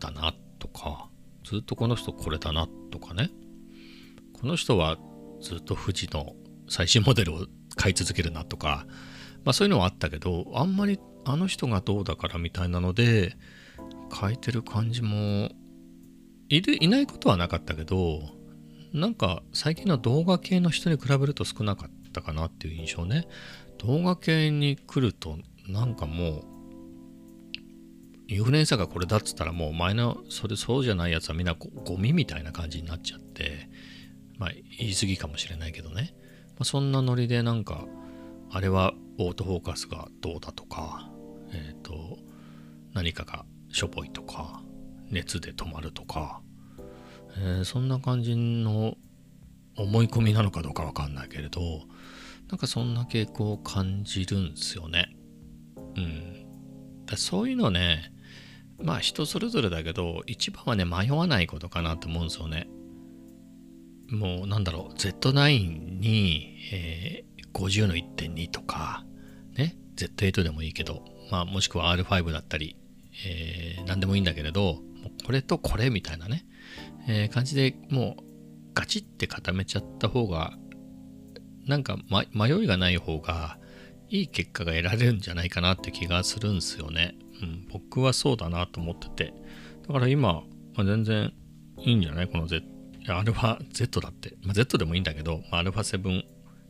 [0.00, 1.10] だなとか
[1.44, 3.30] ずっとこの人これだなとかね。
[4.40, 4.96] この人は
[5.42, 6.34] ずっと富士の
[6.70, 7.46] 最新モデルを
[7.76, 8.86] 買い続けるなとか、
[9.44, 13.36] まあそういうのはあったけど、あんまりあの人がどうだからみたいなので、
[14.18, 15.50] 変えてる感じも
[16.48, 18.22] いる、いないことはなかったけど、
[18.94, 21.99] なんか最近の動画系の人に比べると少なかった。
[22.10, 23.26] たかなっていう印象ね。
[23.78, 26.44] 動画系に来ると、なんかもう、
[28.30, 33.68] インフルエンサーがこれだっつったらもう前のそれそうじゃないやつはみんなゴミみたいな感じになっちゃって
[34.38, 36.14] まあ言い過ぎかもしれないけどね、
[36.50, 37.86] まあ、そんなノリでなんか
[38.52, 41.10] あれはオートフォーカスがどうだとか
[41.52, 42.18] えっ、と
[42.94, 44.62] 何かがしょぼいとか
[45.10, 46.40] 熱で止まるとか、
[47.36, 48.94] えーそんな感じの
[49.76, 51.60] 思い込みなのかどうかわかんないけれど
[52.50, 55.14] なんかそんな傾向を感じるんですよね。
[55.96, 57.06] うん。
[57.06, 58.12] だそういうのね
[58.82, 62.68] まあ人それぞれだけど一番はね迷わないことかなと思うんですよね。
[64.08, 69.04] もうなんだろう Z9 に、えー50の1.2とか
[69.56, 72.76] ね Z8 でもいいけど、まあ、もしくは R5 だったり、
[73.26, 76.46] えー何でもいいんだけれどもうこれとこれみたいなね、
[77.08, 78.22] えー感じでもう
[78.72, 80.56] ガチって固めちゃった方が
[81.70, 83.56] なんか、ま、迷いがない方が
[84.08, 87.14] いい結果が得られるんじゃないかなって気がするんですよね。
[87.42, 89.32] うん、僕はそうだなと思ってて。
[89.86, 90.42] だから今、
[90.74, 91.32] まあ、全然
[91.78, 92.26] いいんじゃない？
[92.28, 92.66] この Z、
[93.08, 94.34] アルファ Z だって。
[94.42, 96.24] まあ、Z でもいいんだけど、ま、アルファ7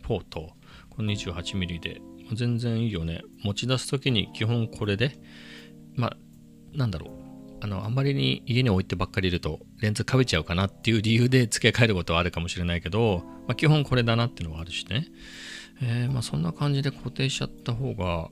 [0.07, 0.51] 4と、
[0.91, 3.23] この 28mm で、まあ全然いいよね。
[3.43, 5.19] 持ち出す時に基本これで、
[5.97, 6.17] まあ、
[6.77, 7.20] なんだろう。
[7.63, 15.07] あの、あんまりに家に置いてばっかりいると、レンズかべちゃうかなっていう理由で付け替えることはあるかもしれないけど、まあ、基本これだなっていうのはあるしね。
[15.83, 18.29] えーまあそんな感じで固定しちゃった方が、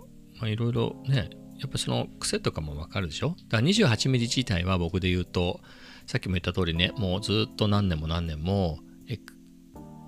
[0.46, 3.34] いろいろね、やっぱその癖とかもわかるでしょ？
[3.48, 5.60] だから 28mm 自体は僕で言うと、
[6.06, 9.34] さっきも言った通りね、もうずっと何年も何年も、X-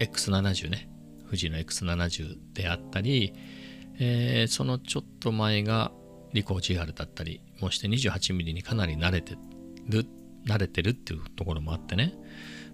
[0.00, 0.88] X70 ね、
[1.26, 3.32] 富士の X70 であったり、
[3.98, 5.92] えーそのちょっと前が
[6.32, 9.36] リコー GR だったりもして 28mm にかなり慣れて
[9.86, 10.06] る、
[10.46, 12.14] 慣れてるっていうところもあってね、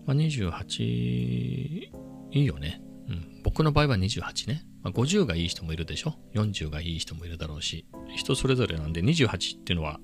[0.06, 1.90] まあ、28い
[2.32, 2.82] いよね。
[3.08, 4.64] うん、僕の場合は28ね。
[4.82, 10.00] まあ、50がいい人もいるでしょ ?40 がいい人もいるだろうし、人それぞれなんで28っていうのは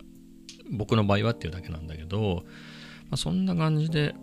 [0.70, 2.42] 僕の場合はっていうだけなんだけど、
[3.04, 4.14] まあ、そんな感じで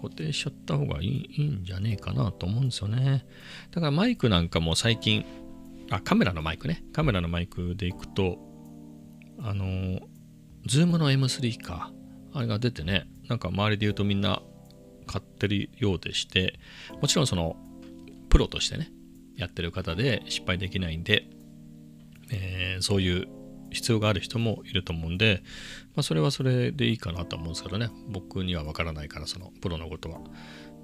[0.00, 3.24] 固定しちゃった方がいいいいんじゃねえかなと思うんですよね。
[3.70, 5.24] だからマイクなんかも最近、
[5.92, 6.84] あ、カメラのマイクね。
[6.92, 8.38] カメラのマイクでいくと、
[9.38, 10.00] あの、
[10.66, 11.92] ズームの M3 か。
[12.32, 14.42] あれが出てね、なんか周りで言うとみんな
[15.06, 16.58] 買ってるようでして、
[17.00, 17.56] もちろんその、
[18.30, 18.90] プロとしてね、
[19.36, 21.28] やってる方で失敗できないんで、
[22.30, 23.28] えーそういう
[23.70, 25.42] 必要がある人もいると思うんで、
[25.94, 30.20] まあ、それはそれでいいかなと思うんですけどね、僕にはわからないから、そのプロのことは。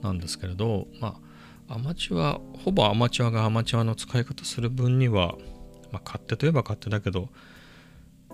[0.03, 1.21] なんですけれど、まあ、
[1.71, 5.37] アマチュア、ほぼアマチュアがアマチュアの使い方する分には、
[5.93, 7.29] まあ、勝手といえば勝手だけど、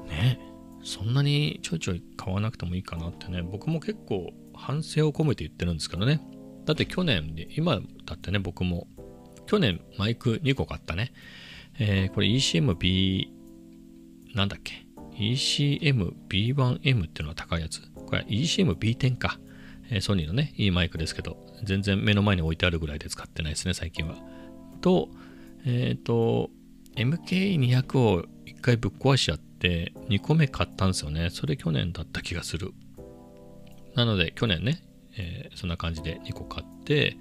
[0.06, 0.38] ね、
[0.84, 6.20] そんなにちょいちょい買わなくてもいいかなってね、僕も結構反省を込めて言ってるんですけどね。
[6.64, 8.86] だって去年で、今だってね、僕も、
[9.46, 11.12] 去年マイク2個買ったね。
[11.78, 13.28] えー、これ ECMB、
[14.34, 14.86] なんだっけ
[15.18, 17.80] ?ECMB1M っていうのは高いやつ？
[18.06, 19.38] これ ECMB10 か。
[19.90, 24.16] え、ソニーのね、いいマイクですけど、全然目の前に置いてあるぐらいで使ってないですね、最近は。
[24.80, 25.08] と、
[25.64, 26.50] えっ、ー、と、
[26.96, 31.30] MK200 を1回ぶっ壊しちゃって、2個目買ったんですよね。
[31.30, 32.72] それ去年だった気がする。
[33.94, 34.82] なので、去年ね、
[35.16, 37.16] えー、そんな感じで2個買って、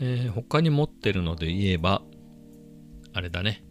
[0.00, 2.02] えー、他に持ってるので言えば、
[3.12, 3.64] あれだね。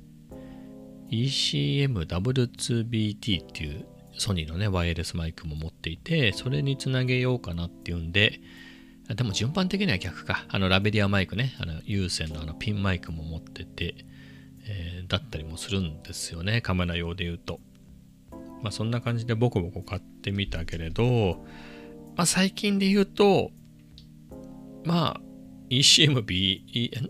[1.10, 3.88] ECMW2BT っていう
[4.20, 8.42] ソニーのね、ワイヤレスマイクも持っていて、それにつなげようかなっていうんで、
[9.16, 10.46] でも順番的には逆か。
[10.50, 13.96] あのラベリアマイクね、あの有線のあのピンマイクも持ってて、
[14.68, 17.60] えー、だったりもするんですよね、カメラ用で言うと。
[18.62, 21.44] まあそんな感じでボコボコ買ってみたけれど、
[22.16, 23.52] まあ最近で言うと、
[24.84, 25.22] まあ
[25.70, 27.10] ECMB、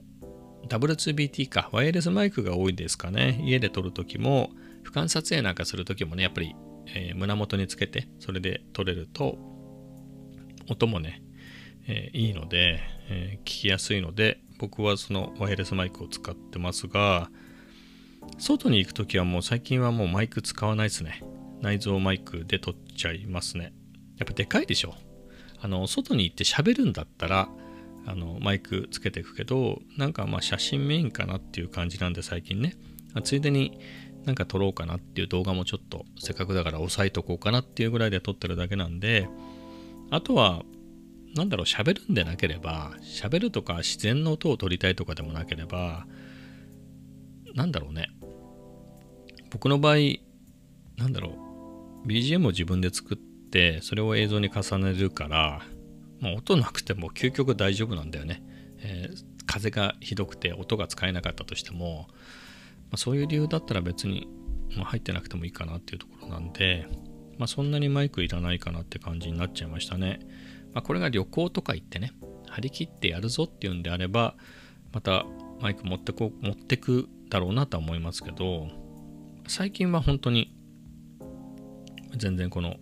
[0.67, 3.41] W2BT か、ワイヤレスマイクが多いですかね。
[3.43, 4.51] 家で撮るときも、
[4.83, 6.55] 俯瞰撮影なんかするときもね、やっぱり、
[6.95, 9.37] えー、胸元につけて、それで撮れると、
[10.69, 11.21] 音もね、
[11.87, 17.29] えー、いいので、えー、聞きやすいので、僕はそのワイヤレスマイクを使ってますが、
[18.37, 21.23] 外に行くときはもう最近はもうマイク使わないですね。
[21.61, 23.73] 内蔵マイクで撮っちゃいますね。
[24.17, 24.95] やっぱでかいでしょ。
[25.61, 27.49] あの、外に行って喋るんだったら、
[28.05, 32.75] あのマイクつけていくけどなんかまあ写真メインかなっていう感じなんで最近ね
[33.23, 33.79] ついでに
[34.25, 39.27] なんか撮ろうかなっていう動画もちょっとせっかくだから押さえとこうかなっていうぐらいで撮ってるだけなんで
[40.11, 40.63] あとは
[41.35, 46.05] なんだろう喋るんでなければ喋るとか自然の音を撮りたいとかでもなければ
[47.55, 48.09] なんだろうね。
[49.51, 49.95] 僕の場合
[50.97, 51.33] なんだろ
[52.05, 55.63] う BGM を自分で作ってそれを映像に重ねるから
[56.19, 58.43] まあ、音なくても究極大丈夫なんだよね、
[58.79, 62.07] えー、風がひどくて音が使えなかったとしても、
[62.89, 64.27] まあ、そういう理由だったら別に、
[64.75, 66.87] まあ、入ってなくてもいいかなっていうところなんで、
[67.37, 70.19] まあ、そんなにマイクいらないかなって感じになっちゃいましたね、
[70.73, 72.13] まあ、これが旅行とか行ってね
[72.49, 74.35] 張り切ってやるぞっていうんであれば
[74.91, 75.25] また
[75.61, 78.67] マイク持ってこ持ってくだろうなとは思いますけど
[79.47, 80.55] 最近は本当に
[82.17, 82.77] 全然この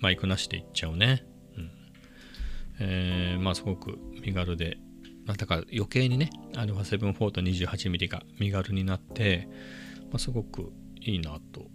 [0.00, 1.24] マイクなしでいっちゃうね。
[1.56, 1.70] うん。
[2.80, 4.78] えー、まあすごく身軽で、
[5.28, 9.46] まあ、だから余計にね α7-4 と 28mm が身軽になって、
[10.04, 11.66] まあ、すごくいいなと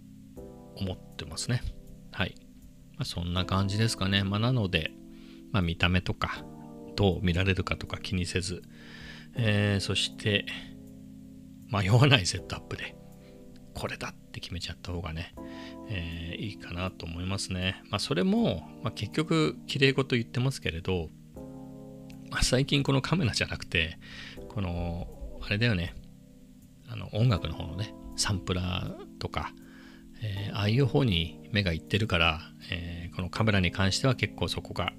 [0.76, 1.62] 思ってますね。
[2.10, 2.34] はい、
[2.96, 4.90] まあ、そんな感じですかね、まあ、なので、
[5.52, 6.44] まあ、見た目とか
[6.96, 8.62] どう見られるかとか気にせず、
[9.36, 10.46] えー、そして
[11.70, 12.96] 迷わないセットアップで
[13.72, 15.32] これだって決めちゃった方がね、
[15.88, 17.82] えー、いいかなと思いますね。
[17.90, 21.10] まあそれも、まあ、結局綺麗事言ってますけれど、
[22.42, 23.98] 最近このカメラじゃなくて、
[24.48, 25.06] この、
[25.42, 25.94] あれだよね、
[26.88, 29.52] あの音楽の方のね、サンプラーとか、
[30.22, 34.92] えー、ああいう方に目がいってるから、えー、このカメラに関しては結構そこが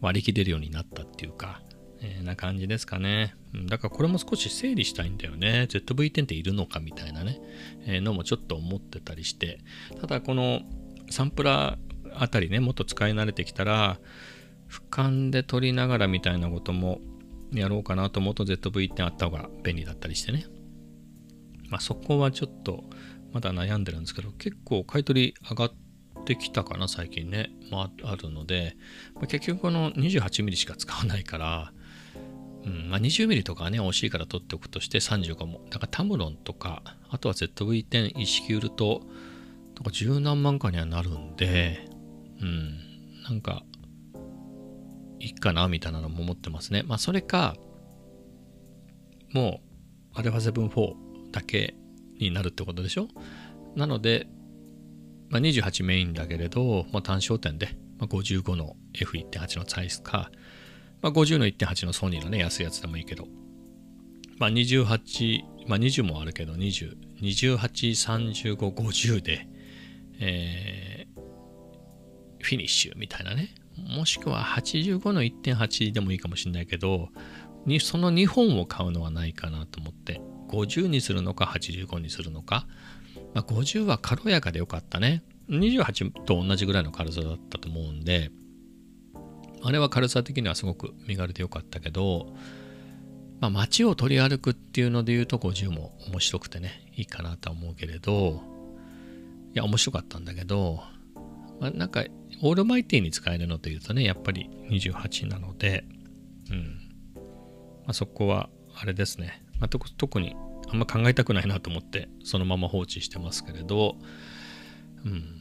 [0.00, 1.62] 割り切れるようになったっていうか、
[2.00, 3.34] えー、な感じですかね。
[3.66, 5.66] だからこれも少し整理したいんだよね。
[5.68, 7.40] ZV-10 っているのかみたいなね、
[7.86, 9.58] えー、のもちょっと思ってたりして。
[10.00, 10.60] ただこの
[11.10, 13.98] サンプラーあたりね、もっと使い慣れてきたら、
[14.68, 17.00] 俯瞰で撮りながらみたいなことも
[17.52, 20.46] やろうかなと思うと ZV-10 あった方が便利だったりしてね。
[21.70, 22.84] まあそこはちょっと
[23.32, 25.72] まだ悩んでるんですけど、結構買い取り上がっ
[26.24, 27.50] てきたかな、最近ね。
[27.70, 28.76] まあ、あるので、
[29.14, 31.72] まあ、結局この 28mm しか使わないから、
[32.64, 35.60] うんまあ、20mm とかはね、惜しいから取っておくとして35も。
[35.70, 39.02] だからタムロンとか、あとは ZV-10 一式売ると、
[39.74, 41.88] とか十何万かにはなるんで、
[42.40, 42.78] うん、
[43.24, 43.62] なんか、
[45.20, 46.82] いいかなみたいなのも思ってますね。
[46.86, 47.56] まあ、それか、
[49.32, 49.60] も
[50.14, 50.94] う、α7-4
[51.32, 51.74] だけ
[52.18, 53.08] になるってことでしょ？
[53.76, 54.26] なので、
[55.28, 60.30] まあ、28メインだけれど、まあ、単焦点で、まあ、55の F1.8 のサイズか、
[61.02, 63.26] まあ、50の1.8のソニーのね、安いやつでもいいけど、
[64.38, 69.46] まあ、28、まあ、20もあるけど、20、28、35、50で、
[70.20, 71.20] えー、
[72.40, 73.54] フィニッシュみたいなね。
[73.86, 77.08] もしくは85の1.8でもいいかもしれないけど、
[77.66, 82.66] にその2本を買うのはないかなと思って、50にするのか85にするのか、
[83.34, 85.22] まあ、50は軽やかでよかったね。
[85.50, 88.30] 28と同じぐらいの軽さだったと思うんで、
[89.62, 92.34] あれは軽さ的にはすごく身軽でよかったけど、
[93.40, 98.42] まあ、街を取り歩くっていうので言うと50も面白くてね、いいかなとは思うけれど
[99.54, 100.82] い、や、面白かったんだけど、
[101.60, 102.04] まあ、なんか、
[102.42, 105.84] オールマイティに使えるのというとね、やっぱり28なので、
[106.50, 106.78] うん。
[107.16, 107.22] ま
[107.88, 109.44] あ、そこは、あれですね。
[109.58, 110.36] まあ、特に
[110.70, 113.96] あんま考えたくないなと思って、そのまま放置してますけれど、
[115.04, 115.38] うん。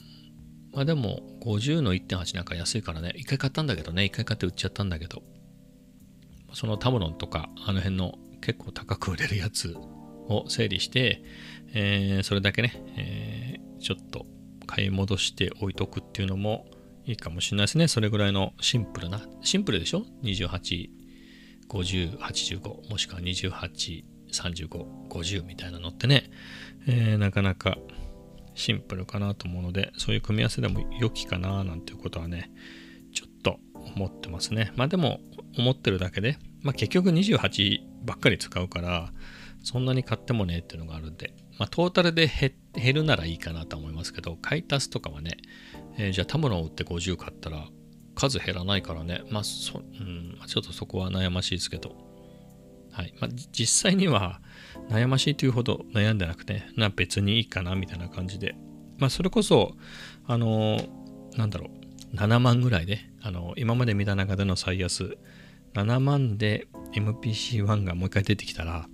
[0.74, 5.24] まあでも、50の1.8なんか安いからね、一回買ったんだけどね、一回買って売っちゃったんだけど、
[6.54, 11.24] そのタムロンとか、あの辺の結構高く売れるやつを整理して、
[11.74, 14.26] えーそれだけね、えーちょっと
[14.66, 16.66] 買い戻して置いとくっていうのも
[17.08, 17.88] いいかもしれないですね。
[17.88, 20.90] それぐらいのシンプルな、シンプルでしょ ?28、
[21.70, 26.30] 50、85、もしくは28、35、50みたいなのってね、
[26.86, 27.78] えーなかなか
[28.56, 32.52] シンプルかなと思うので、そういう組み合わせでも良きかななんていうことはね、
[33.14, 34.74] ちょっと思ってますね。
[34.76, 35.22] まあでも、
[35.58, 39.14] 思ってるだけで、まあ結局28ばっかり使うから、
[39.64, 42.28] そんなに買ってもねっていうのがあるんで、まあトータルで
[42.74, 45.38] 減るならいいかなと思いますけど、買い足すとかはね、
[45.98, 47.68] えーじゃあタムロンを売って50買ったら
[48.16, 51.96] 数減らないからね、まあそ、うん、ちょっとそこは悩ましいですけど、
[52.92, 53.14] はい。
[53.22, 54.42] まあ実際には
[54.90, 58.56] 悩ましいというほど悩んでなくて、な別にいいかなみたいな感じで、
[58.98, 59.76] まあそれこそ、
[60.26, 60.90] あのー
[61.38, 61.70] なんだろ
[62.14, 65.18] う、7万ぐらいで、あの今まで見た中での最安、
[65.76, 68.88] 7万で MPC-1 がもう一回出てきたら、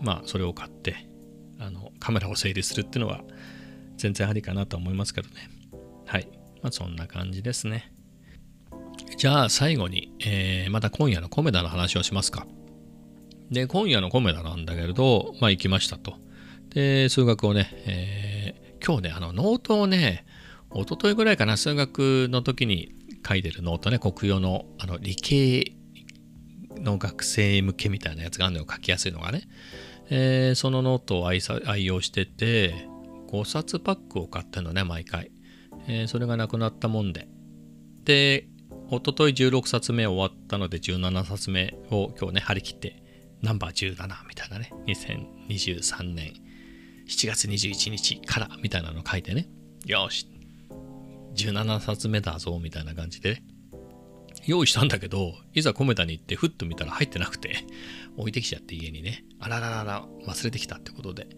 [0.00, 1.08] まあそれを買って、
[1.58, 3.22] あのカメラを整理するっていうのは
[3.96, 5.53] 全然ありかなと思いますけどね。
[6.06, 6.28] はい。
[6.62, 7.92] まあそんな感じですね。
[9.16, 12.46] じゃあ最後に、えーまた今夜のコメダの話をしますか。
[13.50, 16.14] で、今夜のコメダなんだけれど、まあ行きましたと。
[16.70, 20.26] で、数学をね、えー今日ね、あのノートをね、
[20.74, 22.92] 一昨日ぐらいかな、数学の時に
[23.26, 25.74] 書いてるノートね、コクヨのあの理系
[26.76, 29.42] の学生向けみたいなやつがあるのよ、書きやすいのがね。
[30.10, 32.74] えーそのノートを愛愛用してて、
[33.28, 35.30] 5冊パックを買ってんのね、毎回。
[35.86, 37.28] えーそれがなくなったもんで。
[38.04, 38.48] で、
[38.90, 43.02] 一昨日16冊目終わったので、17冊目を今日ね、張り切って、
[43.42, 46.34] ナンバー17みたいなね、2023年
[47.06, 49.48] 7月21日からみたいなの書いてね、
[49.86, 50.26] よし、
[51.34, 53.42] 17冊目だぞみたいな感じでね、
[54.46, 57.56] 用意したんだけど、いざコメダに行ってふっと見たら入ってなくて、
[58.16, 61.28] 置いてきちゃって家にね、あらららら、忘れてきたってことで、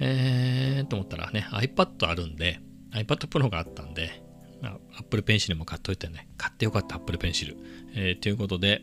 [0.00, 2.60] えーと思ったらね、iPad あるんで、
[2.92, 4.22] iPad Pro があったんで、
[4.62, 7.56] まあ Apple Pencil も買っといてね、買ってよかった Apple Pencil。
[7.94, 8.82] えーということで、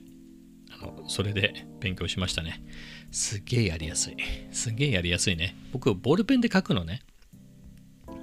[0.71, 2.63] あのそれで勉強しましたね。
[3.11, 4.17] すげえやりやすい。
[4.51, 5.55] すげえやりやすいね。
[5.71, 7.01] 僕、ボールペンで書くのね。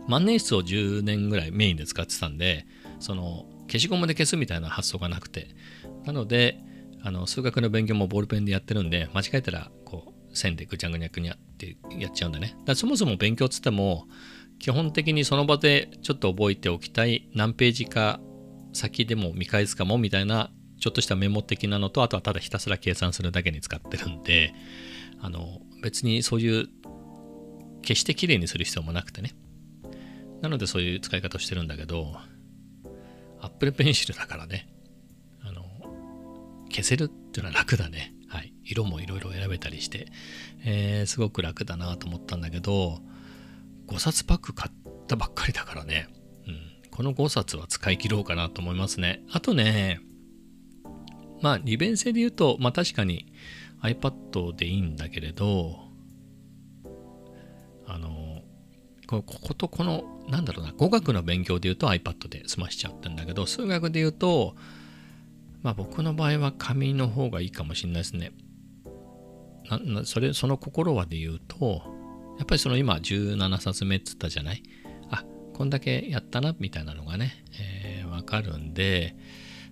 [0.09, 2.67] 万年筆を10年ぐらいメインで使ってたんで、
[2.99, 5.49] その消しゴムで消すみたいな発想がなくて。
[6.05, 6.59] なので、
[7.03, 12.49] あの数学の勉強もボールペンでやってるんで、間違えたらこう線でぐちゃぐにゃぐにゃってやっちゃうんだね。
[12.49, 14.07] だからそもそも勉強っつっても、
[14.63, 18.21] 基本的にその場でちょっと覚えておきたい何ページか
[18.73, 24.55] 先でも見返すかもみたいなちょっとしたメモ的なのとあとはただひたすら計算するだけに使ってるんで
[25.21, 26.69] あの別にそういう
[27.83, 29.35] 決して綺麗にする必要もなくてね。
[30.43, 32.15] なのでそういう使い方をしてるんだけど
[33.41, 34.69] Apple Pencil だからね。
[35.43, 35.65] あの
[36.71, 38.15] 消せるっていうのは楽だね。
[38.29, 38.55] はい。
[38.65, 40.07] 色もいろいろ選べたりして、
[40.65, 43.01] えーすごく楽だなと思ったんだけど
[43.87, 46.09] 5冊パック買ったばっかりだからね、
[46.47, 49.23] うん、この5冊は使い切ろうかなと思いますね。
[49.33, 50.01] あとね
[51.41, 53.33] まあ利便性で言うとまあ確かに
[53.83, 55.77] iPad でいいんだけれど
[57.87, 58.43] あの
[59.07, 64.55] こことこのなんだろうな語学の勉強で言うと iPad で済ましちゃってんだけど数学で言うと
[65.63, 68.33] まあ僕の場合は紙の方がいいかもしれないですね。
[69.69, 71.83] ななそれその心はで言うと
[72.43, 74.65] やっぱりその今17冊目っつったじゃない？
[75.13, 75.23] あ
[75.55, 79.15] こんだけやったなみたいなのがね、えーわかるんで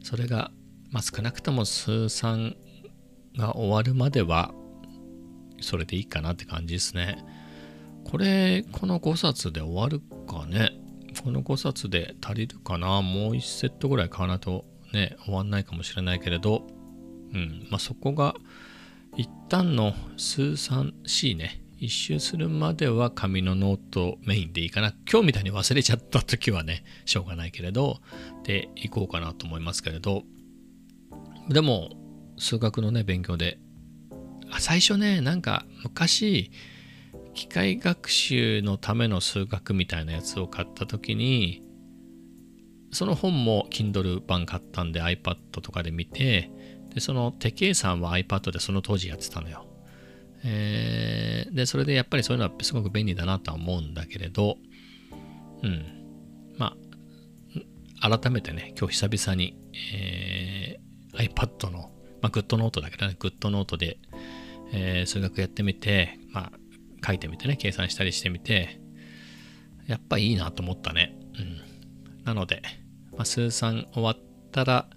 [0.05, 0.53] それが、
[0.93, 2.55] まあ、少なくとも数三
[3.37, 4.55] が終わるまでは
[5.61, 7.19] それでいいかなって感じですね。
[8.05, 10.71] これこの5冊で終わるかね？
[11.25, 13.03] この5冊で足りるかな？
[13.03, 16.69] もう1セットぐらい買わないとね終わんないかもしれないけれど
[17.35, 18.37] うんまあそこが
[19.17, 21.65] 一旦の数 3C ね。
[21.81, 24.93] 一周するまでは紙のノートメインでいいかな。
[25.11, 28.01] 今日みたいに忘れちゃった時はねしょうがないけれど
[28.45, 30.25] でいこうかなと思いますけれど。
[31.49, 31.89] でも
[32.37, 33.59] 数学のね勉強で。
[34.51, 36.51] あ最初ねなんか昔
[37.33, 41.63] 機械学習のための数学みたいなやつを買った時に
[42.93, 46.51] その本も Kindle 版買ったんで iPad とかで見て
[46.93, 49.70] でその手計算は iPad でその当時やってたのよ。
[50.45, 54.57] えーでそれでやっぱりそういうのはすごく便利だなとは思うんだけれど
[55.63, 55.85] うん。
[56.57, 56.77] ま
[58.01, 59.57] あ、改めてね、今日久々に、
[59.95, 60.81] えー
[61.13, 61.91] iPad の、
[62.23, 63.99] まあ、GoodNote だけどね、GoodNote で、
[64.73, 66.53] えー数学やってみて、まあ、
[67.07, 68.81] 書いてみてね、計算したりしてみて、
[69.87, 71.17] やっぱいいなと思ったね。
[71.39, 72.25] うん。
[72.25, 72.63] なので、
[73.13, 74.17] まあ、数算終わっ
[74.53, 74.89] たら、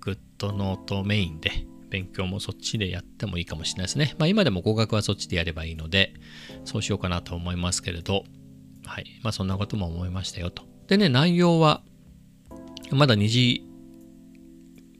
[0.00, 1.50] GoodNote メインで、
[1.90, 4.14] 勉強もそっちでやってもいいかもしれないですね。
[4.18, 6.14] まあ今でも合格はそっちでやればいいので、
[6.64, 8.24] そうしようかなと思いますけれど、
[8.84, 9.20] はい。
[9.22, 10.64] まあそんなことも思いましたよと。
[10.86, 11.82] でね、内容は、
[12.90, 13.66] まだ二次、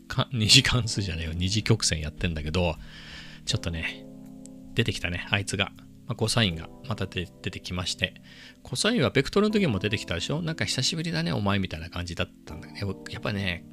[0.32, 2.76] 二次関数じゃないよ、二次曲線やってんだけど、
[3.47, 4.05] ちょっとね、
[4.74, 5.72] 出てきたね、あいつが。
[6.07, 8.14] まあ、コサインがまた出出てきまして、
[8.62, 10.41] コサインはベクトルの時も出てきたでしょ？
[10.41, 13.66] なんか久しぶりだね、お前みたいな感じだったんだけど、やっぱね、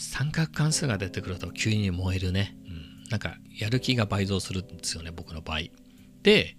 [0.00, 2.56] 三角関数が出てくると急に燃えるね。
[2.66, 5.60] うん、なんかやる気が倍増するんですよね、僕の場合。
[6.22, 6.56] で、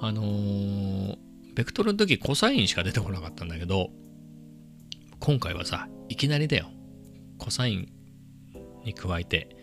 [0.00, 1.16] あのー
[1.54, 3.90] ベクトルの時コサインしか出てこなかったんだけど、
[5.20, 6.70] 今回はさ、いきなりだよ。
[7.38, 7.92] コサイン
[8.84, 9.54] に加えて、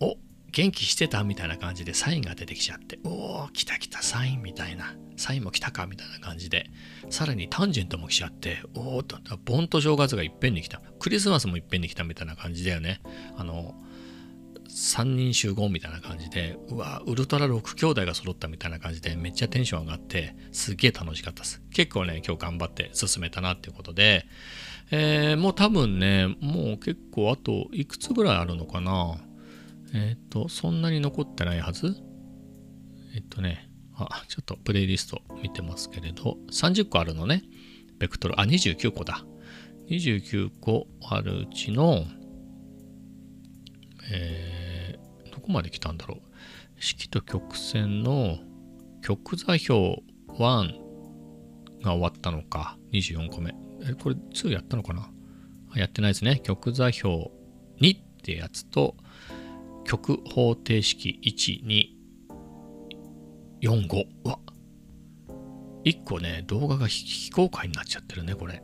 [0.00, 0.16] お
[0.52, 6.70] 元気してたみたいな感じでサインが出てきちゃって、おお、来た来たサインみたいな、サインも来たかみたいな感じで、
[7.10, 10.82] さらにタンジェントも来ちゃって、おおっと、盆と正月がいっぺんに来た。
[11.00, 13.00] クリスマスもいっぺんに来たみたいな感じだよね。
[13.36, 13.74] あの、
[14.68, 21.62] 3人集合みたいな感じで、うわ、ウルトラ6兄弟が揃ったみたいな感じで、めっちゃテンション上がって、すげえ楽しかったです。
[21.72, 24.26] 結構ね、今日頑張って進めたなっていうことで、
[24.90, 29.16] えーもう多分ね、もう結構あといくつぐらいあるのかな
[29.94, 31.94] えっ、と、そんなに残ってないはず？
[33.14, 37.42] えっ、とね、あ、ちょっとプレイリスト見てますけれど、30個あるのね。
[37.98, 39.24] ベクトル、あ、29個だ。
[39.90, 42.04] 29個あるうちの、
[44.10, 46.82] えーどこまで来たんだろう？
[46.82, 48.38] 式と曲線の
[49.02, 50.80] 曲座標1
[51.82, 52.78] が終わったのか。
[52.92, 53.52] 24個目。
[53.82, 55.10] え、これ2やったのかな？
[55.74, 56.40] やってないですね。
[56.44, 57.30] 曲座標
[57.80, 58.94] 2ってやつと、
[59.84, 61.86] 曲方程式1、2、
[63.62, 64.04] 4、5。
[64.24, 64.38] うわ。
[65.84, 68.62] 1個ね、動画が非公開になっちゃってるね、これ。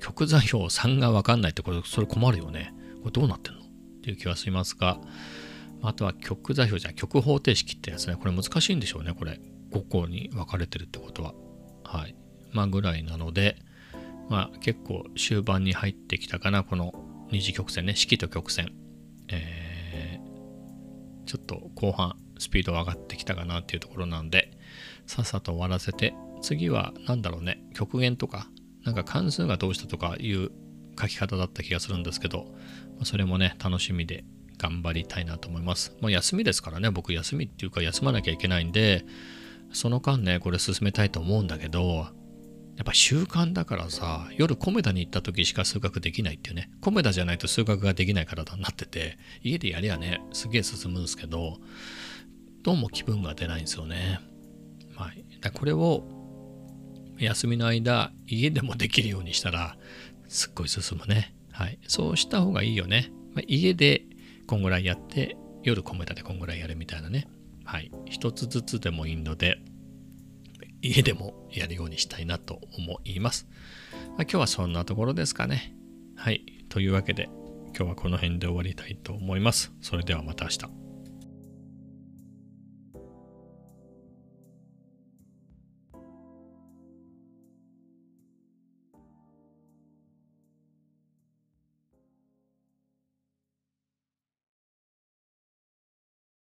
[0.00, 2.72] 曲座標3がわかんないって、これ、それ困るよね。
[3.00, 3.60] これどうなってんの？
[3.60, 3.64] っ
[4.02, 5.00] ていう気はしますが、
[5.82, 8.16] あとは曲座標じゃない曲方程式ってやつね。
[8.16, 9.40] これ難しいんでしょうね、これ。
[9.72, 11.34] 5個に分かれてるってことは。
[11.84, 12.14] はい。
[12.52, 13.56] まあぐらいなので、
[14.28, 16.94] まあ結構終盤に入ってきたかな、この
[17.30, 18.72] 二次曲線ね、式と曲線。
[19.28, 19.65] えー、
[21.26, 24.52] ちょっと後半スピード上がってきたかなっていうところなんで、
[25.06, 28.48] さっさと終わらせて、次は何だろうね、極限とか、
[28.84, 30.50] なんか関数がどうしたとかいう
[30.98, 32.54] 書き方だった気がするんですけど、
[33.04, 34.24] それもね、楽しみで
[34.58, 35.96] 頑張りたいなと思います。
[36.00, 39.04] もう休みですからね、僕休みっていうか休まなきゃいけないんで、
[39.72, 42.06] その間ね、これ進めたいと思うんだけど、
[42.76, 51.58] やっぱ習慣だからさ、夜コメダに行った時しか数学できないっていうね、コメダじゃないと数学ができない体になってて、家でやりゃね、すげえ進むんですけど、
[52.62, 54.20] どうも気分が出ないんですよね。
[54.94, 55.24] はい。
[55.40, 56.04] だこれを
[57.18, 59.78] 休みの間、家でもできるようにしたら、
[60.28, 61.34] すっごい進むね。
[61.52, 61.78] はい。
[61.86, 63.10] そうした方がいいよね。
[63.34, 64.02] まあ家で
[64.46, 67.26] こんぐらいやって、夜コメダでこんぐらいやるみたいなね。
[67.64, 67.90] はい。
[68.04, 69.58] 一つずつでもいいので、
[70.82, 73.46] 家でもやるようにしたいなと思います。
[74.16, 75.74] まあ、今日はそんなところですかね。
[76.16, 76.64] はい。
[76.68, 77.28] というわけで、
[77.76, 79.72] 今日はこの辺で終わりたいと思います。
[79.80, 80.85] それではまた明日。